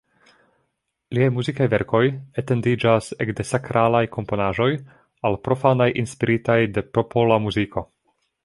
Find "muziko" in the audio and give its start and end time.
7.49-7.87